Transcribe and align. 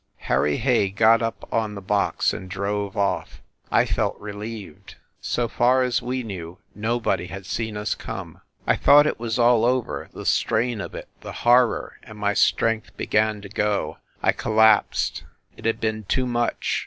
Harry 0.21 0.57
Hay 0.57 0.89
got 0.89 1.21
up 1.21 1.47
on 1.53 1.75
the 1.75 1.79
box 1.79 2.33
and 2.33 2.49
drove 2.49 2.97
off. 2.97 3.39
I 3.69 3.85
felt 3.85 4.19
relieved. 4.19 4.95
So 5.19 5.47
far 5.47 5.83
as 5.83 6.01
we 6.01 6.23
knew, 6.23 6.57
nobody 6.73 7.27
had 7.27 7.45
seen 7.45 7.77
us 7.77 7.93
come. 7.93 8.41
I 8.65 8.77
thought 8.77 9.05
it 9.05 9.19
was 9.19 9.37
all 9.37 9.63
over, 9.63 10.09
the 10.11 10.25
strain 10.25 10.81
of 10.81 10.95
it, 10.95 11.07
the 11.19 11.31
horror, 11.45 11.97
and 12.01 12.17
my 12.17 12.33
strength 12.33 12.97
began 12.97 13.41
to 13.41 13.49
go... 13.49 13.97
I 14.23 14.31
collapsed... 14.31 15.23
it 15.55 15.65
had 15.65 15.79
been 15.79 16.05
too 16.05 16.25
much. 16.25 16.79